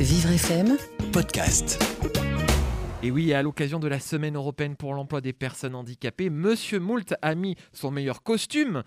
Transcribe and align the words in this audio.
Vivre 0.00 0.30
FM 0.30 0.76
Podcast. 1.12 1.82
Et 3.02 3.10
oui, 3.10 3.32
à 3.32 3.42
l'occasion 3.42 3.80
de 3.80 3.88
la 3.88 3.98
Semaine 3.98 4.36
européenne 4.36 4.76
pour 4.76 4.94
l'emploi 4.94 5.20
des 5.20 5.32
personnes 5.32 5.74
handicapées, 5.74 6.30
Monsieur 6.30 6.78
Moult 6.78 7.16
a 7.20 7.34
mis 7.34 7.56
son 7.72 7.90
meilleur 7.90 8.22
costume 8.22 8.84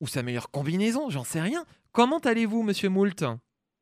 ou 0.00 0.08
sa 0.08 0.24
meilleure 0.24 0.50
combinaison, 0.50 1.10
j'en 1.10 1.22
sais 1.22 1.40
rien. 1.40 1.64
Comment 1.92 2.18
allez-vous, 2.18 2.64
Monsieur 2.64 2.88
Moult? 2.88 3.22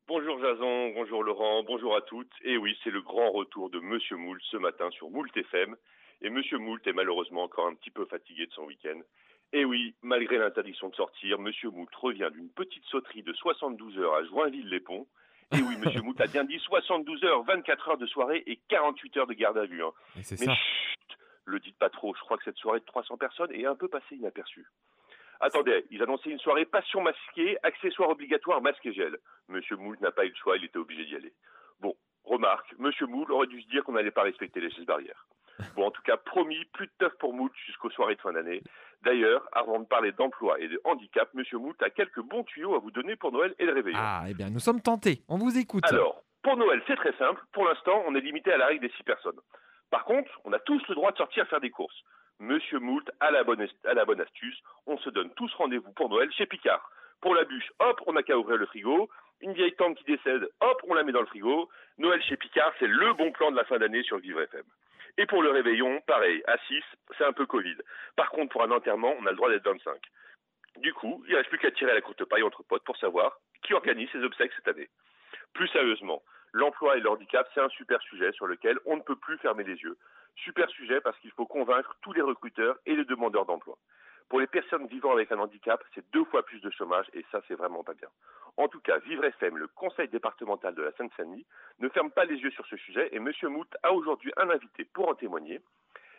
Bonjour 0.07 0.39
Jason, 0.39 0.91
bonjour 0.93 1.23
Laurent, 1.23 1.63
bonjour 1.63 1.95
à 1.95 2.01
toutes. 2.01 2.31
Et 2.43 2.57
oui, 2.57 2.77
c'est 2.83 2.91
le 2.91 3.01
grand 3.01 3.31
retour 3.31 3.71
de 3.71 3.79
Monsieur 3.79 4.17
Moult 4.17 4.39
ce 4.51 4.57
matin 4.57 4.91
sur 4.91 5.09
Moult 5.09 5.35
FM. 5.35 5.75
Et 6.21 6.29
Monsieur 6.29 6.59
Moult 6.59 6.85
est 6.85 6.93
malheureusement 6.93 7.41
encore 7.41 7.65
un 7.65 7.73
petit 7.73 7.89
peu 7.89 8.05
fatigué 8.05 8.45
de 8.45 8.51
son 8.51 8.65
week-end. 8.65 8.99
Et 9.51 9.65
oui, 9.65 9.95
malgré 10.03 10.37
l'interdiction 10.37 10.89
de 10.89 10.95
sortir, 10.95 11.39
Monsieur 11.39 11.71
Moult 11.71 11.89
revient 11.95 12.29
d'une 12.31 12.49
petite 12.49 12.85
sauterie 12.85 13.23
de 13.23 13.33
72 13.33 13.97
heures 13.97 14.13
à 14.13 14.23
Joinville-les-Ponts. 14.25 15.07
Et 15.53 15.61
oui, 15.61 15.75
Monsieur 15.77 16.01
Moult 16.01 16.19
a 16.21 16.27
bien 16.27 16.43
dit 16.43 16.59
72 16.59 17.23
heures, 17.25 17.43
24 17.43 17.89
heures 17.89 17.97
de 17.97 18.05
soirée 18.05 18.43
et 18.47 18.59
48 18.69 19.17
heures 19.17 19.27
de 19.27 19.33
garde 19.33 19.57
à 19.57 19.65
vue. 19.65 19.83
Hein. 19.83 19.91
Et 20.17 20.23
c'est 20.23 20.39
Mais 20.39 20.45
ça. 20.45 20.53
chut, 20.55 21.17
le 21.45 21.59
dites 21.59 21.77
pas 21.77 21.89
trop, 21.89 22.15
je 22.15 22.21
crois 22.21 22.37
que 22.37 22.43
cette 22.43 22.57
soirée 22.57 22.79
de 22.79 22.85
300 22.85 23.17
personnes 23.17 23.51
est 23.51 23.65
un 23.65 23.75
peu 23.75 23.87
passée 23.87 24.15
inaperçue. 24.15 24.65
Attendez, 25.41 25.85
ils 25.89 26.01
annonçaient 26.03 26.29
une 26.29 26.39
soirée 26.39 26.65
passion 26.65 27.01
masquée, 27.01 27.57
accessoire 27.63 28.09
obligatoire, 28.09 28.61
masque 28.61 28.85
et 28.85 28.93
gel. 28.93 29.17
Monsieur 29.49 29.75
Moult 29.75 29.99
n'a 29.99 30.11
pas 30.11 30.25
eu 30.25 30.29
le 30.29 30.35
choix, 30.35 30.55
il 30.55 30.63
était 30.63 30.77
obligé 30.77 31.03
d'y 31.05 31.15
aller. 31.15 31.33
Bon, 31.79 31.95
remarque, 32.23 32.73
Monsieur 32.77 33.07
Moult 33.07 33.29
aurait 33.31 33.47
dû 33.47 33.61
se 33.61 33.67
dire 33.67 33.83
qu'on 33.83 33.93
n'allait 33.93 34.11
pas 34.11 34.21
respecter 34.23 34.61
les 34.61 34.69
gestes 34.69 34.85
barrières. 34.85 35.25
Bon, 35.75 35.87
en 35.87 35.91
tout 35.91 36.01
cas, 36.03 36.17
promis, 36.17 36.63
plus 36.73 36.87
de 36.87 36.91
teuf 36.99 37.13
pour 37.19 37.33
Moult 37.33 37.51
jusqu'aux 37.65 37.89
soirées 37.89 38.15
de 38.15 38.21
fin 38.21 38.33
d'année. 38.33 38.61
D'ailleurs, 39.03 39.47
avant 39.51 39.79
de 39.79 39.85
parler 39.85 40.11
d'emploi 40.11 40.59
et 40.59 40.67
de 40.67 40.79
handicap, 40.83 41.29
Monsieur 41.33 41.57
Moult 41.57 41.81
a 41.81 41.89
quelques 41.89 42.21
bons 42.21 42.43
tuyaux 42.43 42.75
à 42.75 42.79
vous 42.79 42.91
donner 42.91 43.15
pour 43.15 43.31
Noël 43.31 43.55
et 43.57 43.65
le 43.65 43.73
réveillon. 43.73 43.97
Ah, 43.99 44.23
eh 44.27 44.33
bien, 44.33 44.49
nous 44.49 44.59
sommes 44.59 44.81
tentés. 44.81 45.23
On 45.27 45.37
vous 45.37 45.57
écoute. 45.57 45.83
Alors, 45.89 46.21
pour 46.43 46.57
Noël, 46.57 46.81
c'est 46.87 46.95
très 46.95 47.13
simple. 47.17 47.41
Pour 47.51 47.65
l'instant, 47.65 48.03
on 48.07 48.15
est 48.15 48.21
limité 48.21 48.51
à 48.51 48.57
la 48.57 48.67
règle 48.67 48.87
des 48.87 48.93
six 48.95 49.03
personnes. 49.03 49.39
Par 49.89 50.05
contre, 50.05 50.31
on 50.45 50.53
a 50.53 50.59
tous 50.59 50.81
le 50.87 50.95
droit 50.95 51.11
de 51.11 51.17
sortir 51.17 51.47
faire 51.47 51.59
des 51.61 51.69
courses. 51.69 52.03
Monsieur 52.39 52.79
Moult 52.79 53.09
a 53.19 53.29
la 53.29 53.43
bonne, 53.43 53.67
la 53.83 54.05
bonne 54.05 54.21
astuce. 54.21 54.57
On 54.87 54.97
se 54.97 55.09
donne 55.09 55.29
tous 55.35 55.53
rendez-vous 55.55 55.91
pour 55.91 56.09
Noël 56.09 56.31
chez 56.31 56.45
Picard. 56.45 56.89
Pour 57.21 57.35
la 57.35 57.43
bûche, 57.43 57.71
hop, 57.79 58.01
on 58.07 58.13
n'a 58.13 58.23
qu'à 58.23 58.37
ouvrir 58.37 58.57
le 58.57 58.65
frigo. 58.65 59.09
Une 59.41 59.53
vieille 59.53 59.75
tante 59.75 59.97
qui 59.97 60.03
décède, 60.05 60.47
hop, 60.59 60.81
on 60.87 60.93
la 60.95 61.03
met 61.03 61.11
dans 61.11 61.21
le 61.21 61.27
frigo. 61.27 61.69
Noël 61.97 62.21
chez 62.23 62.37
Picard, 62.37 62.71
c'est 62.79 62.87
le 62.87 63.13
bon 63.13 63.31
plan 63.31 63.51
de 63.51 63.55
la 63.57 63.63
fin 63.65 63.77
d'année 63.77 64.03
sur 64.03 64.17
Vivre 64.17 64.41
FM. 64.41 64.63
Et 65.17 65.25
pour 65.25 65.43
le 65.43 65.51
réveillon, 65.51 66.01
pareil, 66.01 66.41
à 66.47 66.57
6, 66.67 66.83
c'est 67.17 67.25
un 67.25 67.33
peu 67.33 67.45
Covid. 67.45 67.75
Par 68.15 68.29
contre, 68.31 68.51
pour 68.51 68.63
un 68.63 68.71
enterrement, 68.71 69.15
on 69.19 69.25
a 69.25 69.31
le 69.31 69.35
droit 69.35 69.49
d'être 69.49 69.65
25. 69.65 69.99
Du 70.77 70.93
coup, 70.93 71.23
il 71.27 71.31
ne 71.31 71.37
reste 71.37 71.49
plus 71.49 71.59
qu'à 71.59 71.71
tirer 71.71 71.93
la 71.93 72.01
courte 72.01 72.23
paille 72.25 72.43
entre 72.43 72.63
potes 72.63 72.83
pour 72.83 72.97
savoir 72.97 73.37
qui 73.63 73.73
organise 73.73 74.09
ses 74.11 74.23
obsèques 74.23 74.53
cette 74.55 74.67
année. 74.67 74.89
Plus 75.53 75.67
sérieusement, 75.67 76.23
l'emploi 76.53 76.97
et 76.97 77.01
le 77.01 77.09
handicap, 77.09 77.47
c'est 77.53 77.61
un 77.61 77.69
super 77.69 78.01
sujet 78.01 78.31
sur 78.31 78.47
lequel 78.47 78.79
on 78.85 78.97
ne 78.97 79.01
peut 79.01 79.15
plus 79.15 79.37
fermer 79.39 79.63
les 79.63 79.75
yeux. 79.75 79.97
Super 80.35 80.69
sujet 80.69 81.01
parce 81.01 81.17
qu'il 81.19 81.31
faut 81.31 81.45
convaincre 81.45 81.95
tous 82.01 82.13
les 82.13 82.21
recruteurs 82.21 82.77
et 82.85 82.95
les 82.95 83.05
demandeurs 83.05 83.45
d'emploi. 83.45 83.77
Pour 84.31 84.39
les 84.39 84.47
personnes 84.47 84.87
vivant 84.87 85.11
avec 85.11 85.29
un 85.33 85.39
handicap, 85.39 85.83
c'est 85.93 86.09
deux 86.13 86.23
fois 86.23 86.43
plus 86.43 86.61
de 86.61 86.69
chômage 86.69 87.05
et 87.11 87.25
ça, 87.33 87.41
c'est 87.49 87.53
vraiment 87.55 87.83
pas 87.83 87.95
bien. 87.95 88.07
En 88.55 88.69
tout 88.69 88.79
cas, 88.79 88.97
Vivre 88.99 89.25
FM, 89.25 89.57
le 89.57 89.67
conseil 89.67 90.07
départemental 90.07 90.73
de 90.73 90.81
la 90.81 90.93
Seine-Saint-Denis, 90.93 91.45
ne 91.79 91.89
ferme 91.89 92.11
pas 92.11 92.23
les 92.23 92.37
yeux 92.37 92.51
sur 92.51 92.65
ce 92.67 92.77
sujet 92.77 93.09
et 93.11 93.17
M. 93.17 93.29
Mout 93.49 93.67
a 93.83 93.91
aujourd'hui 93.91 94.31
un 94.37 94.49
invité 94.49 94.85
pour 94.85 95.09
en 95.09 95.15
témoigner. 95.15 95.59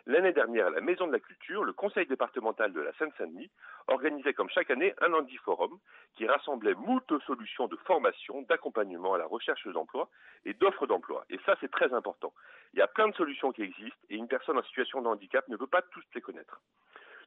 L'année 0.05 0.31
dernière, 0.31 0.67
à 0.67 0.69
la 0.69 0.81
Maison 0.81 1.07
de 1.07 1.11
la 1.11 1.19
Culture, 1.19 1.63
le 1.63 1.73
conseil 1.73 2.05
départemental 2.05 2.71
de 2.71 2.81
la 2.81 2.93
Seine-Saint-Denis 2.99 3.49
organisait 3.87 4.35
comme 4.35 4.49
chaque 4.51 4.69
année 4.69 4.93
un 5.01 5.11
Handi-Forum 5.11 5.79
qui 6.13 6.27
rassemblait 6.27 6.75
moult 6.75 7.11
solutions 7.25 7.67
de 7.67 7.77
formation, 7.77 8.43
d'accompagnement 8.43 9.15
à 9.15 9.17
la 9.17 9.25
recherche 9.25 9.67
d'emploi 9.69 10.07
et 10.45 10.53
d'offres 10.53 10.85
d'emploi. 10.85 11.25
Et 11.31 11.39
ça, 11.47 11.55
c'est 11.61 11.71
très 11.71 11.91
important. 11.95 12.31
Il 12.75 12.79
y 12.79 12.83
a 12.83 12.87
plein 12.87 13.07
de 13.07 13.15
solutions 13.15 13.51
qui 13.51 13.63
existent 13.63 14.05
et 14.11 14.17
une 14.17 14.27
personne 14.27 14.59
en 14.59 14.63
situation 14.65 15.01
de 15.01 15.07
handicap 15.07 15.47
ne 15.47 15.57
peut 15.57 15.65
pas 15.65 15.81
tous 15.81 16.03
les 16.13 16.21
connaître. 16.21 16.61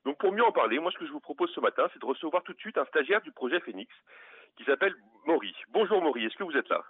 Donc 0.07 0.19
pour 0.19 0.31
mieux 0.31 0.45
en 0.45 0.53
parler, 0.53 0.79
moi 0.79 0.93
ce 0.93 0.99
que 0.99 1.07
je 1.07 1.11
vous 1.11 1.19
propose 1.19 1.51
ce 1.51 1.59
matin, 1.59 1.89
c'est 1.93 1.99
de 1.99 2.07
recevoir 2.07 2.45
tout 2.45 2.53
de 2.53 2.61
suite 2.61 2.79
un 2.79 2.85
stagiaire 2.85 3.21
du 3.23 3.33
projet 3.33 3.59
Phoenix 3.59 3.93
qui 4.57 4.63
s'appelle 4.63 4.95
Maury. 5.27 5.53
Bonjour 5.71 6.01
Maury, 6.01 6.25
est-ce 6.25 6.37
que 6.37 6.45
vous 6.45 6.57
êtes 6.57 6.69
là? 6.69 6.81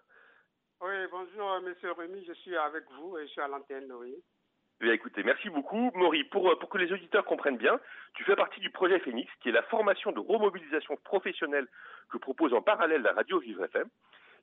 Oui, 0.82 0.92
bonjour, 1.10 1.50
euh, 1.52 1.60
monsieur 1.62 1.92
Rémy, 1.92 2.22
je 2.28 2.34
suis 2.34 2.54
avec 2.54 2.84
vous 2.91 3.16
et 3.16 3.26
je 3.26 3.32
suis 3.32 3.41
à 3.41 3.48
l'antenne, 3.48 3.91
oui. 3.94 4.14
Eh 4.14 4.84
Bien, 4.84 4.92
écoutez, 4.92 5.22
merci 5.22 5.48
beaucoup. 5.48 5.91
Maury, 5.94 6.24
pour, 6.24 6.50
euh, 6.50 6.58
pour 6.58 6.68
que 6.68 6.76
les 6.76 6.92
auditeurs 6.92 7.24
comprennent 7.24 7.56
bien, 7.56 7.80
tu 8.12 8.24
fais 8.24 8.36
partie 8.36 8.60
du 8.60 8.68
projet 8.68 8.98
Phoenix, 8.98 9.32
qui 9.41 9.48
est 9.48 9.52
la 9.52 9.62
formation 9.62 10.12
de 10.12 10.20
remobilisation 10.20 10.98
professionnelle 11.02 11.68
que 12.10 12.18
propose 12.18 12.52
en 12.52 12.60
parallèle 12.60 13.00
la 13.00 13.14
radio 13.14 13.38
Vivre 13.38 13.64
FM. 13.64 13.88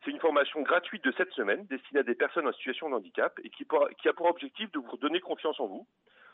C'est 0.04 0.12
une 0.12 0.20
formation 0.20 0.62
gratuite 0.62 1.04
de 1.04 1.14
cette 1.14 1.32
semaine, 1.32 1.66
destinée 1.68 2.02
à 2.02 2.04
des 2.04 2.16
personnes 2.16 2.48
en 2.48 2.52
situation 2.54 2.90
de 2.90 2.96
handicap 2.96 3.40
et 3.44 3.50
qui, 3.50 3.66
a 4.10 4.14
pour 4.14 4.26
objectif 4.26 4.72
de 4.72 4.80
vous 4.80 4.98
donner 4.98 5.22
confiance 5.22 5.60
en 5.60 5.68
vous. 5.68 5.88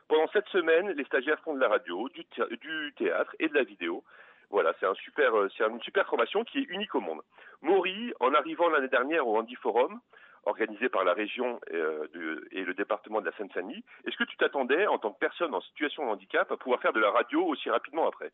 Pendant 0.08 0.28
cette 0.30 0.48
semaine, 0.48 0.90
les 0.90 1.04
stagiaires 1.04 1.40
font 1.42 1.54
de 1.54 1.60
la 1.60 1.68
radio, 1.68 2.10
du, 2.10 2.26
thé- 2.26 2.58
du 2.58 2.94
théâtre 2.98 3.36
et 3.38 3.48
de 3.48 3.54
la 3.54 3.64
vidéo. 3.64 4.04
Voilà, 4.50 4.74
euh, 4.82 5.50
c'est 5.56 5.64
une 5.64 5.82
super 5.82 6.08
formation 6.08 6.44
qui 6.44 6.60
est 6.60 6.70
unique 6.70 6.96
au 6.96 7.00
monde. 7.00 7.22
Maury, 7.62 8.12
en 8.20 8.34
arrivant 8.34 8.70
l'année 8.70 8.88
dernière 8.88 9.28
au 9.28 9.38
Handy 9.38 9.54
Forum, 9.54 10.02
organisé 10.46 10.90
par 10.90 11.04
la 11.04 11.14
région 11.14 11.62
euh, 11.72 12.08
et 12.52 12.64
le 12.64 12.74
département 12.74 13.22
de 13.22 13.28
la 13.28 13.34
Seine-Saint-Denis, 13.34 13.84
est-ce 14.06 14.18
que 14.18 14.24
tu 14.24 14.36
t'attendais, 14.38 14.88
en 14.88 14.98
tant 14.98 15.12
que 15.12 15.20
personne 15.20 15.54
en 15.54 15.62
situation 15.62 16.06
de 16.06 16.10
handicap, 16.10 16.52
à 16.52 16.58
pouvoir 16.58 16.82
faire 16.82 16.94
de 16.94 17.00
la 17.00 17.12
radio 17.12 17.46
aussi 17.46 17.70
rapidement 17.70 18.08
après? 18.08 18.32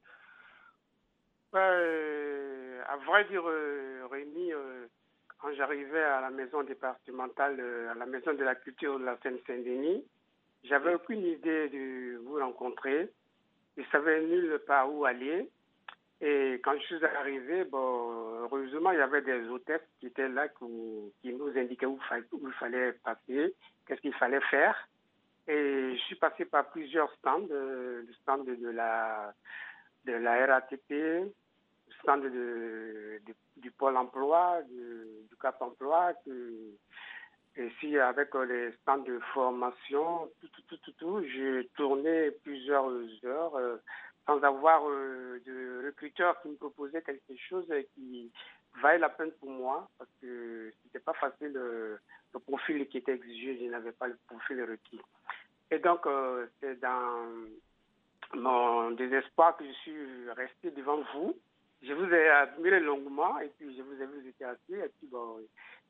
Ouais, 1.52 1.60
euh, 1.60 2.82
à 2.88 2.96
vrai 2.98 3.26
dire, 3.26 3.44
Rémi, 4.10 4.54
quand 5.40 5.54
j'arrivais 5.54 6.04
à 6.04 6.22
la 6.22 6.30
maison 6.30 6.64
départementale, 6.64 7.58
euh, 7.60 7.92
à 7.92 7.96
la 7.96 8.06
maison 8.06 8.34
de 8.34 8.44
la 8.44 8.56
culture 8.56 9.00
de 9.00 9.06
la 9.06 9.18
Seine-Saint-Denis, 9.22 10.04
j'avais 10.64 10.96
aucune 10.96 11.26
idée 11.26 11.70
de 11.70 12.18
vous 12.24 12.40
rencontrer. 12.40 13.10
Je 13.78 13.84
savais 13.92 14.22
nulle 14.22 14.60
part 14.66 14.92
où 14.92 15.06
aller. 15.06 15.50
Et 16.22 16.62
quand 16.64 16.74
je 16.80 16.86
suis 16.86 17.06
arrivé, 17.06 17.66
bon, 17.66 18.40
heureusement, 18.44 18.92
il 18.92 18.98
y 19.00 19.02
avait 19.02 19.22
des 19.22 19.48
hôtesses 19.50 19.88
qui 20.00 20.08
étaient 20.08 20.30
là, 20.30 20.48
qui, 20.48 21.34
nous 21.34 21.58
indiquaient 21.58 21.86
où, 21.86 22.00
il 22.42 22.54
fallait 22.54 22.94
passer, 22.94 23.54
qu'est-ce 23.86 24.02
qu'il 24.02 24.14
fallait 24.14 24.42
faire. 24.50 24.88
Et 25.48 25.96
je 25.96 26.02
suis 26.04 26.16
passé 26.16 26.46
par 26.46 26.70
plusieurs 26.72 27.12
stands, 27.16 27.46
euh, 27.52 28.02
le 28.08 28.14
stand 28.14 28.46
de 28.46 28.70
la, 28.70 29.34
de 30.06 30.14
la 30.14 30.46
RATP, 30.48 31.32
stand 32.02 32.24
de, 32.24 33.22
du 33.58 33.72
Pôle 33.72 33.98
emploi, 33.98 34.62
du 34.64 35.36
Cap 35.42 35.62
emploi, 35.62 36.14
et 37.58 37.70
si 37.80 37.98
avec 37.98 38.36
euh, 38.36 38.46
les 38.46 38.72
stands 38.82 38.98
de 38.98 39.20
formation, 39.34 40.30
tout, 40.42 40.48
tout, 40.50 40.62
tout, 40.68 40.78
tout, 40.78 40.92
tout, 40.94 41.24
j'ai 41.24 41.70
tourné 41.76 42.32
plusieurs 42.44 42.92
heures 43.24 43.56
euh, 43.56 43.78
sans 44.26 44.44
avoir 44.44 44.84
euh, 44.90 45.40
de 45.46 45.86
recruteur 45.86 46.42
qui 46.42 46.50
me 46.50 46.56
proposait 46.56 47.02
quelque 47.02 47.38
chose 47.50 47.66
qui 47.94 48.30
valait 48.82 49.00
la 49.00 49.10
peine 49.10 49.32
pour 49.40 49.50
moi, 49.50 49.90
parce 49.98 50.10
que 50.22 50.74
c'était 50.84 51.00
pas 51.00 51.14
facile 51.14 51.54
le 51.54 52.00
profil 52.46 52.86
qui 52.90 52.98
était 52.98 53.14
exigé, 53.14 53.58
je 53.58 53.72
n'avais 53.72 53.94
pas 53.94 54.08
le 54.08 54.18
profil 54.28 54.62
requis. 54.64 55.00
Et 55.72 55.80
donc, 55.80 56.06
c'est 56.60 56.78
dans 56.82 57.26
mon 58.34 58.92
désespoir 58.92 59.56
que 59.56 59.66
je 59.66 59.72
suis 59.72 60.30
resté 60.32 60.72
devant 60.72 61.02
vous. 61.14 61.38
Je 61.88 61.94
vous 61.94 62.12
ai 62.12 62.30
admiré 62.30 62.80
longuement 62.80 63.40
et 63.40 63.50
puis 63.58 63.76
je 63.76 63.82
vous 63.84 63.94
ai 64.02 64.08
vu, 64.08 64.22
vous. 64.22 64.76
Et 64.76 64.90
puis, 64.98 65.08
bon, 65.08 65.40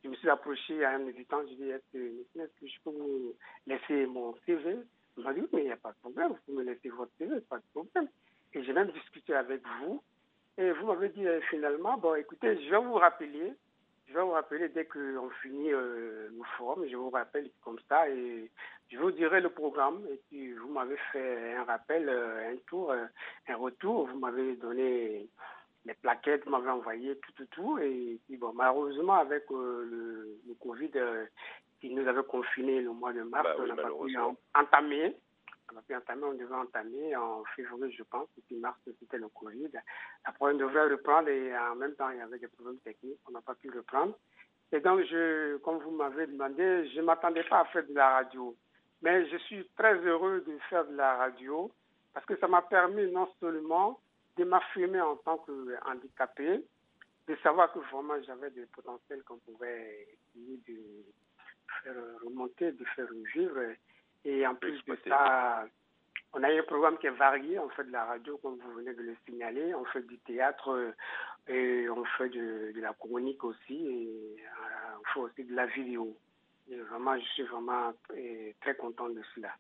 je 0.04 0.10
me 0.10 0.16
suis 0.16 0.30
approché 0.30 0.84
à 0.84 0.92
un 0.92 1.08
hésitant. 1.08 1.42
Je 1.48 1.54
lui 1.54 1.54
ai 1.54 1.80
dit 1.94 2.40
Est-ce 2.40 2.60
que, 2.60 2.68
je 2.68 2.80
peux 2.84 2.90
vous 2.90 3.34
laisser 3.66 4.06
mon 4.06 4.36
CV 4.46 4.78
Il 5.18 5.24
m'a 5.24 5.34
dit 5.34 5.42
mais 5.54 5.62
il 5.62 5.66
n'y 5.66 5.72
a 5.72 5.78
pas 5.78 5.92
de 5.92 5.98
problème. 5.98 6.30
Vous 6.30 6.38
pouvez 6.46 6.58
me 6.58 6.64
laisser 6.64 6.90
votre 6.90 7.12
CV, 7.18 7.40
pas 7.42 7.58
de 7.58 7.64
problème. 7.74 8.10
Et 8.54 8.64
j'ai 8.64 8.74
même 8.74 8.92
discuté 8.92 9.36
avec 9.36 9.62
vous. 9.80 10.04
Et 10.58 10.72
vous 10.72 10.88
m'avez 10.88 11.10
dit 11.10 11.26
euh, 11.26 11.40
finalement 11.50 11.98
Bon, 11.98 12.16
écoutez, 12.16 12.62
je 12.62 12.70
vais 12.70 12.78
vous 12.78 12.96
rappeler. 12.96 13.54
Je 14.08 14.14
vais 14.14 14.22
vous 14.22 14.32
rappeler 14.32 14.68
dès 14.70 14.86
qu'on 14.86 15.30
finit 15.42 15.72
euh, 15.72 16.28
le 16.30 16.44
forum. 16.58 16.86
Je 16.90 16.96
vous 16.98 17.10
rappelle 17.10 17.50
comme 17.62 17.80
ça 17.88 18.10
et 18.10 18.52
je 18.92 18.98
vous 18.98 19.12
dirai 19.12 19.40
le 19.40 19.50
programme. 19.50 20.06
Et 20.12 20.20
puis, 20.28 20.54
vous 20.54 20.72
m'avez 20.72 20.98
fait 21.14 21.54
un 21.54 21.64
rappel, 21.64 22.10
euh, 22.10 22.52
un 22.52 22.58
tour, 22.68 22.92
euh, 22.92 23.06
un 23.48 23.56
retour. 23.56 24.08
Vous 24.08 24.20
m'avez 24.20 24.56
donné 24.58 25.30
les 25.86 25.94
plaquettes, 25.94 26.46
m'avez 26.48 26.70
envoyé 26.70 27.18
tout, 27.20 27.32
tout, 27.34 27.46
tout. 27.52 27.80
Et 27.80 28.20
puis, 28.26 28.38
bon, 28.38 28.54
malheureusement, 28.54 29.16
avec 29.16 29.44
euh, 29.52 29.86
le, 29.86 30.40
le 30.48 30.54
Covid 30.56 30.92
euh, 30.96 31.26
qui 31.80 31.94
nous 31.94 32.08
avait 32.08 32.24
confinés 32.24 32.82
le 32.82 32.92
mois 32.92 33.14
de 33.14 33.22
mars, 33.22 33.44
Bah 33.44 33.56
oui, 33.60 33.70
on 33.72 33.76
n'a 33.76 33.82
pas 33.82 33.90
pu 33.90 34.18
entamer. 34.56 35.16
On 35.72 35.76
n'a 35.76 35.82
pas 35.82 35.88
pu 35.88 35.96
entamer, 35.96 36.24
on 36.24 36.34
devait 36.34 36.56
entamer 36.56 37.16
en 37.16 37.44
février, 37.56 37.92
je 37.92 38.04
pense. 38.04 38.28
Et 38.38 38.42
puis, 38.48 38.56
mars, 38.58 38.78
c'était 39.00 39.18
le 39.18 39.30
Covid. 39.30 39.72
Après, 40.26 40.54
on 40.54 40.58
devrait 40.58 40.90
reprendre 40.90 41.30
et 41.30 41.58
en 41.58 41.76
même 41.76 41.96
temps, 41.96 42.10
il 42.10 42.18
y 42.18 42.22
avait 42.22 42.40
des 42.40 42.48
problèmes 42.48 42.80
techniques. 42.80 43.20
On 43.28 43.32
n'a 43.32 43.42
pas 43.42 43.56
pu 43.56 43.70
reprendre. 43.70 44.18
Et 44.72 44.80
donc, 44.80 45.02
je, 45.06 45.58
comme 45.58 45.78
vous 45.80 45.92
m'avez 45.92 46.28
demandé, 46.28 46.90
je 46.90 47.00
ne 47.00 47.06
m'attendais 47.06 47.44
pas 47.44 47.62
à 47.62 47.66
faire 47.66 47.86
de 47.88 47.94
la 47.94 48.10
radio. 48.10 48.56
Mais 49.02 49.28
je 49.30 49.38
suis 49.38 49.68
très 49.78 49.96
heureux 50.00 50.44
de 50.48 50.58
faire 50.70 50.86
de 50.86 50.96
la 50.96 51.16
radio 51.18 51.72
parce 52.14 52.26
que 52.26 52.36
ça 52.38 52.48
m'a 52.48 52.62
permis 52.64 53.12
non 53.12 53.28
seulement 53.40 54.00
de 54.38 54.44
m'affirmer 54.44 55.02
en 55.02 55.16
tant 55.18 55.38
que 55.40 55.76
handicapé, 55.86 56.64
de 57.28 57.36
savoir 57.38 57.72
que 57.74 57.80
vraiment 57.80 58.22
j'avais 58.24 58.52
des 58.52 58.66
potentiels 58.68 59.24
qu'on 59.24 59.38
pouvait 59.40 60.08
essayer 60.36 60.60
de 60.68 61.06
faire 61.84 61.96
remonter, 62.24 62.72
de 62.72 62.86
faire 62.96 63.08
vivre. 63.34 63.60
Et 64.24 64.46
en 64.46 64.56
plus 64.56 64.84
de 64.86 64.98
ça, 65.08 65.66
on 66.34 66.44
a 66.44 66.50
un 66.50 66.64
programme 66.64 66.98
qui 66.98 67.08
est 67.08 67.12
varié. 67.12 67.58
On 67.60 67.70
fait 67.70 67.86
de 67.86 67.92
la 67.92 68.06
radio, 68.06 68.38
comme 68.38 68.58
vous 68.58 68.74
venez 68.74 68.94
de 68.94 69.02
le 69.02 69.16
signaler. 69.26 69.74
On 69.74 69.86
fait 69.86 70.02
du 70.02 70.18
théâtre 70.20 70.94
et 71.48 71.90
on 71.90 72.04
fait 72.18 72.30
de, 72.30 72.74
la 72.76 72.94
chronique 72.94 73.44
aussi. 73.44 73.76
Et 73.76 74.36
euh, 74.40 75.00
on 75.00 75.14
fait 75.14 75.20
aussi 75.20 75.44
de 75.46 75.56
la 75.56 75.66
vidéo. 75.68 76.16
Et 76.70 76.76
vraiment, 76.78 77.18
je 77.18 77.26
suis 77.26 77.44
vraiment 77.44 77.94
euh, 78.12 78.52
très 78.62 78.76
content 78.76 79.10
de 79.10 79.22
cela. 79.34 79.54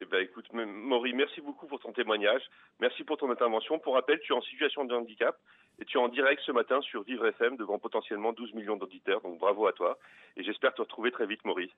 Eh 0.00 0.06
ben, 0.06 0.22
écoute, 0.22 0.46
Maury, 0.52 1.12
merci 1.12 1.40
beaucoup 1.40 1.66
pour 1.66 1.80
ton 1.80 1.92
témoignage. 1.92 2.42
Merci 2.80 3.04
pour 3.04 3.16
ton 3.16 3.30
intervention. 3.30 3.78
Pour 3.78 3.94
rappel, 3.94 4.18
tu 4.20 4.32
es 4.32 4.36
en 4.36 4.42
situation 4.42 4.84
de 4.84 4.94
handicap 4.94 5.38
et 5.78 5.84
tu 5.84 5.98
es 5.98 6.00
en 6.00 6.08
direct 6.08 6.42
ce 6.44 6.52
matin 6.52 6.80
sur 6.82 7.02
Vivre 7.04 7.26
FM 7.26 7.56
devant 7.56 7.78
potentiellement 7.78 8.32
12 8.32 8.54
millions 8.54 8.76
d'auditeurs. 8.76 9.20
Donc 9.20 9.38
bravo 9.38 9.66
à 9.66 9.72
toi. 9.72 9.98
Et 10.36 10.42
j'espère 10.42 10.74
te 10.74 10.82
retrouver 10.82 11.12
très 11.12 11.26
vite, 11.26 11.44
Maury. 11.44 11.72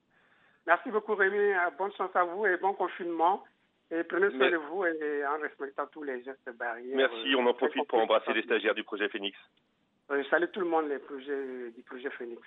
Merci 0.65 0.89
beaucoup, 0.89 1.15
Rémi. 1.15 1.37
Euh, 1.37 1.69
bonne 1.77 1.93
chance 1.93 2.13
à 2.15 2.23
vous 2.23 2.45
et 2.45 2.57
bon 2.57 2.73
confinement. 2.73 3.43
Et 3.89 4.03
prenez 4.03 4.29
soin 4.31 4.51
de 4.51 4.57
vous 4.57 4.83
et 4.83 5.25
en 5.25 5.39
respectant 5.39 5.87
tous 5.87 6.03
les 6.03 6.21
gestes 6.23 6.51
barrières. 6.57 6.97
Merci. 6.97 7.35
On 7.35 7.45
en 7.45 7.53
profite 7.53 7.87
pour 7.87 7.99
embrasser 7.99 8.33
les 8.33 8.43
stagiaires 8.43 8.75
du 8.75 8.83
projet 8.83 9.07
Phoenix. 9.07 9.37
Je 10.09 10.23
salue 10.23 10.49
tout 10.51 10.59
le 10.59 10.65
monde 10.65 10.89
les 10.89 10.99
projets, 10.99 11.71
du 11.71 11.83
projet 11.83 12.09
Phoenix. 12.09 12.41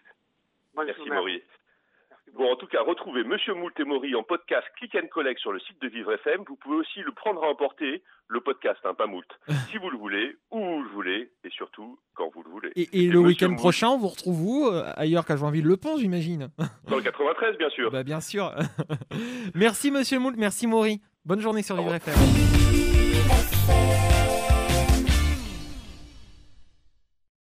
Merci, 0.76 1.08
Maury. 1.08 1.43
Bon, 2.37 2.53
en 2.53 2.56
tout 2.56 2.67
cas, 2.67 2.82
retrouvez 2.82 3.25
Monsieur 3.25 3.55
Moult 3.55 3.79
et 3.79 3.85
Maury 3.85 4.15
en 4.15 4.23
podcast 4.23 4.67
Click 4.77 4.94
and 4.94 5.09
Collect 5.12 5.41
sur 5.41 5.53
le 5.53 5.61
site 5.61 5.81
de 5.82 5.88
Vivre 5.88 6.12
FM. 6.12 6.43
Vous 6.49 6.56
pouvez 6.56 6.77
aussi 6.77 7.00
le 7.00 7.12
prendre 7.12 7.43
à 7.43 7.49
emporter, 7.49 8.03
le 8.29 8.41
podcast, 8.41 8.79
hein, 8.85 8.94
pas 8.94 9.06
Moult, 9.06 9.27
si 9.71 9.79
vous 9.79 9.91
le 9.91 9.99
voulez, 9.99 10.37
où 10.50 10.59
vous 10.59 10.82
le 10.82 10.88
voulez, 10.91 11.32
et 11.44 11.50
surtout 11.50 11.99
quand 12.15 12.31
vous 12.35 12.43
le 12.43 12.50
voulez. 12.50 12.73
Et, 12.77 13.09
le 13.09 13.19
week-end 13.19 13.55
prochain, 13.55 13.88
on 13.88 13.99
vous 13.99 14.09
retrouve 14.09 14.41
où 14.43 14.69
euh, 14.69 14.85
Ailleurs 14.97 15.27
qu'à 15.27 15.37
Joinville-le-Pont, 15.37 15.97
j'imagine? 15.99 16.50
Dans 16.88 16.97
le 16.97 17.03
93, 17.03 17.59
bien 17.59 17.71
sûr. 17.71 17.91
bah, 17.91 18.05
bien 18.05 18.21
sûr. 18.21 18.55
merci 19.55 19.91
Monsieur 19.91 20.19
Moult, 20.19 20.37
merci 20.37 20.67
Maury. 20.67 21.00
Bonne 21.25 21.41
journée 21.41 21.62
sur 21.62 21.77
Vivre 21.77 21.94
FM. 21.94 22.60